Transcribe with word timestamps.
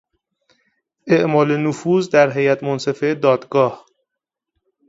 اعمال 1.07 1.57
نفوذ 1.57 2.09
در 2.09 2.29
هیات 2.37 2.63
منصفه 2.63 3.13
دادگاه 3.15 3.85